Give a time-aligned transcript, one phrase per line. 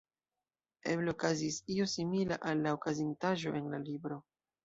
[0.93, 4.19] Eble okazis io simila al la okazintaĵo en la libro.